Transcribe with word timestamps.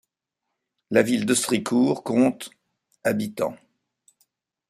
La 0.89 1.03
ville 1.03 1.27
d'Ostricourt 1.27 2.01
compte 2.03 2.49
habitants. 3.03 3.55